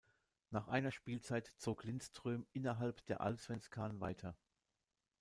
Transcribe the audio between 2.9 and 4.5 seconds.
der Allsvenskan weiter.